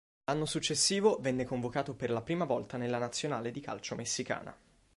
L'anno 0.23 0.45
successivo 0.45 1.19
venne 1.19 1.45
convocato 1.45 1.93
per 1.93 2.09
la 2.09 2.23
prima 2.23 2.43
volta 2.45 2.75
nella 2.75 2.97
Nazionale 2.97 3.51
di 3.51 3.59
calcio 3.59 3.93
messicana. 3.93 4.57